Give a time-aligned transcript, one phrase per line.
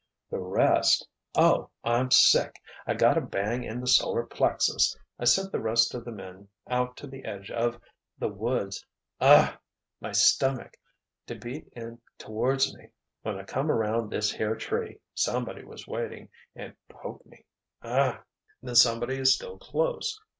[0.31, 6.05] "The rest—oh, I'm sick!—I got a bang in the solar plexus—I sent the rest of
[6.05, 13.71] the men out to the edge of—the woods—oh!—my stomach—to beat in towards me—when I come
[13.71, 18.17] around this here tree, somebody was waiting and poked me—oh!"—
[18.63, 20.19] "Then somebody is still close.